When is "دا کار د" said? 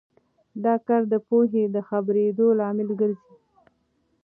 0.63-1.15